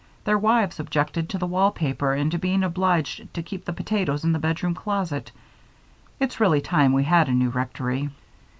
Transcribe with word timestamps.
Their 0.23 0.39
wives 0.39 0.79
objected 0.79 1.29
to 1.29 1.37
the 1.37 1.45
wall 1.45 1.69
paper 1.69 2.13
and 2.13 2.31
to 2.31 2.39
being 2.39 2.63
obliged 2.63 3.31
to 3.35 3.43
keep 3.43 3.65
the 3.65 3.71
potatoes 3.73 4.23
in 4.23 4.31
the 4.31 4.39
bedroom 4.39 4.73
closet. 4.73 5.31
It's 6.19 6.39
really 6.39 6.59
time 6.61 6.91
we 6.91 7.03
had 7.03 7.27
a 7.29 7.33
new 7.33 7.49
rectory." 7.51 8.09